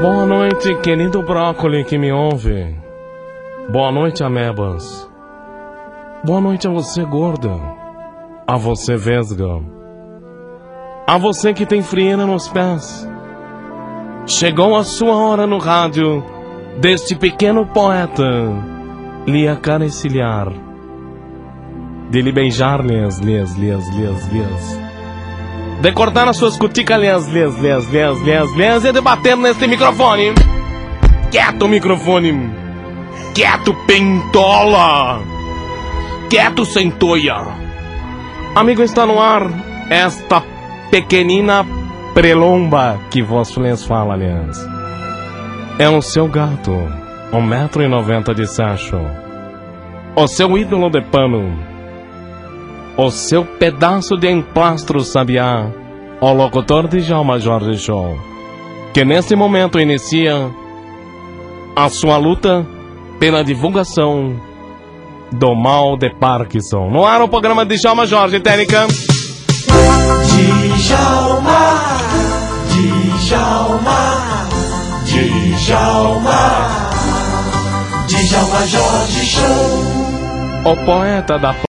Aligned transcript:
Boa 0.00 0.26
noite, 0.26 0.76
querido 0.76 1.22
brócoli 1.22 1.82
que 1.82 1.98
me 1.98 2.12
ouve. 2.12 2.72
Boa 3.68 3.90
noite, 3.90 4.22
amebas. 4.22 5.10
Boa 6.22 6.40
noite 6.40 6.68
a 6.68 6.70
você, 6.70 7.04
gorda. 7.04 7.58
A 8.46 8.56
você, 8.56 8.96
vesga. 8.96 9.60
A 11.04 11.18
você 11.18 11.52
que 11.52 11.66
tem 11.66 11.82
frieira 11.82 12.24
nos 12.24 12.46
pés. 12.46 13.08
Chegou 14.24 14.76
a 14.76 14.84
sua 14.84 15.16
hora 15.16 15.48
no 15.48 15.58
rádio 15.58 16.22
deste 16.80 17.16
pequeno 17.16 17.66
poeta 17.66 18.73
lhe 19.26 19.48
acariciar. 19.48 20.52
De 22.10 22.22
lhe 22.22 22.32
beijar, 22.32 22.84
lias, 22.84 23.18
lias, 23.18 23.56
lias, 23.56 23.88
lias, 23.94 24.32
lias. 24.32 24.80
De 25.82 25.92
cortar 25.92 26.28
as 26.28 26.36
suas 26.36 26.56
cuticas, 26.56 27.00
lias, 27.00 27.28
lias, 27.28 27.58
lias, 27.60 27.90
lias, 27.90 28.20
lias, 28.20 28.56
lias, 28.56 28.84
e 28.84 28.92
de 28.92 29.00
bater 29.00 29.36
neste 29.36 29.66
microfone. 29.66 30.32
Quieto, 31.30 31.66
microfone. 31.66 32.50
Quieto, 33.34 33.74
pentola. 33.86 35.20
Quieto, 36.30 36.64
centoia. 36.64 37.36
Amigo, 38.54 38.82
está 38.82 39.04
no 39.04 39.20
ar 39.20 39.74
esta 39.90 40.42
pequenina 40.90 41.64
prelomba 42.14 42.98
que 43.10 43.22
vos 43.22 43.56
lhes 43.56 43.84
fala, 43.84 44.14
aliás. 44.14 44.58
É 45.78 45.88
o 45.88 46.00
seu 46.00 46.28
gato, 46.28 46.72
um 47.32 47.42
metro 47.42 47.82
e 47.82 47.88
noventa 47.88 48.34
de 48.34 48.46
sacho. 48.46 49.23
O 50.16 50.28
seu 50.28 50.56
ídolo 50.56 50.88
de 50.90 51.00
pano. 51.00 51.58
O 52.96 53.10
seu 53.10 53.44
pedaço 53.44 54.16
de 54.16 54.30
emplastro 54.30 55.00
sabiá. 55.00 55.66
O 56.20 56.32
locutor 56.32 56.86
de 56.86 57.00
Jalma 57.00 57.40
Jorge 57.40 57.76
Show. 57.78 58.16
Que 58.92 59.04
nesse 59.04 59.34
momento 59.34 59.80
inicia 59.80 60.48
a 61.74 61.88
sua 61.88 62.16
luta 62.16 62.64
pela 63.18 63.42
divulgação 63.42 64.40
do 65.32 65.52
mal 65.54 65.96
de 65.96 66.10
Parkinson. 66.10 66.88
No 66.90 67.04
ar 67.04 67.20
o 67.20 67.28
programa 67.28 67.66
de 67.66 67.76
Jalma 67.76 68.06
Jorge, 68.06 68.38
técnica. 68.38 68.86
Djalma, 70.76 71.98
Djalma, 73.26 74.46
Djalma, 75.04 76.40
Djalma 78.06 78.66
Jorge 78.66 79.26
Show. 79.26 80.03
O 80.66 80.74
poeta 80.76 81.38
da 81.38 81.54